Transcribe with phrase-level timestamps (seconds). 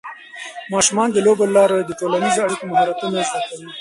[0.71, 3.67] ماشومان د لوبو له لارې د ټولنیزو اړیکو مهارتونه زده کوي.